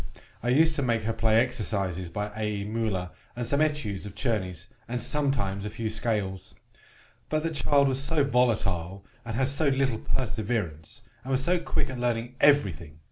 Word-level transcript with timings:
I 0.41 0.49
used 0.49 0.75
to 0.77 0.81
make 0.81 1.03
her 1.03 1.13
play 1.13 1.35
exercises 1.39 2.09
by 2.09 2.31
A.E. 2.35 2.63
Mueller, 2.63 3.11
and 3.35 3.45
some 3.45 3.61
Etudes 3.61 4.07
of 4.07 4.15
Czerny's, 4.15 4.67
and 4.87 4.99
sometimes 4.99 5.63
a 5.63 5.69
few 5.69 5.89
scales. 5.89 6.55
But 7.29 7.43
the 7.43 7.51
child 7.51 7.87
was 7.87 8.01
so 8.03 8.23
volatile, 8.23 9.05
and 9.23 9.35
had 9.35 9.47
so 9.49 9.67
little 9.67 9.99
perseverance, 9.99 11.03
and 11.23 11.29
was 11.29 11.43
so 11.43 11.59
quick 11.59 11.91
at 11.91 11.99
learning 11.99 12.33
every 12.39 12.71
thing! 12.73 12.97